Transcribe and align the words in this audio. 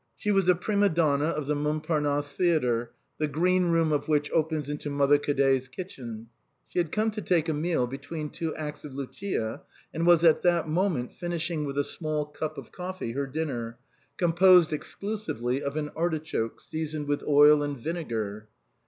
She 0.17 0.31
was 0.31 0.49
a 0.49 0.55
prima 0.55 0.89
donna 0.89 1.25
of 1.25 1.45
the 1.45 1.53
Mont 1.53 1.83
Parnasse 1.83 2.35
theatre, 2.35 2.89
the 3.19 3.27
green 3.27 3.69
room 3.69 3.91
of 3.91 4.07
which 4.07 4.31
all 4.31 4.39
but 4.41 4.45
opens 4.45 4.67
into 4.67 4.89
Mother 4.89 5.19
Cadet's 5.19 5.67
kitchen; 5.67 6.25
she 6.69 6.79
had 6.79 6.91
come 6.91 7.11
to 7.11 7.21
take 7.21 7.47
a 7.47 7.53
meal 7.53 7.85
between 7.85 8.31
two 8.31 8.55
acts 8.55 8.83
of 8.83 8.95
Lucia, 8.95 9.61
and 9.93 10.07
was 10.07 10.23
at 10.25 10.41
that 10.41 10.67
moment 10.67 11.13
finishing 11.13 11.65
with 11.65 11.77
a 11.77 11.83
small 11.83 12.25
cup 12.25 12.57
of 12.57 12.71
coffee 12.71 13.11
her 13.11 13.27
dinner, 13.27 13.77
composed 14.17 14.73
exclusively 14.73 15.61
of 15.61 15.77
an 15.77 15.91
arti 15.95 16.17
choke 16.17 16.59
seasoned 16.59 17.07
with 17.07 17.21
oil 17.27 17.61
and 17.61 17.77
vinegar. 17.77 18.47